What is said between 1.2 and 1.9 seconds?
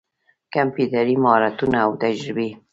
مهارتونه